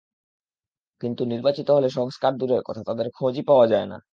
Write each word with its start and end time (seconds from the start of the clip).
কিন্তু 1.01 1.21
নির্বাচিত 1.25 1.67
হলে 1.71 1.89
সংস্কার 1.89 2.31
দূরের 2.37 2.61
কথা, 2.65 2.81
তাঁদের 2.87 3.07
খোঁজই 3.15 3.43
পাওয়া 3.47 3.65
যায় 3.67 3.87
না। 3.87 3.97